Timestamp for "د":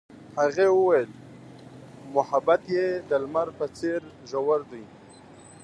3.09-3.11